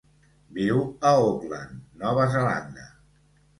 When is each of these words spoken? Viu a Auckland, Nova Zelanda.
Viu 0.55 0.79
a 1.09 1.11
Auckland, 1.27 1.85
Nova 2.05 2.27
Zelanda. 2.39 2.91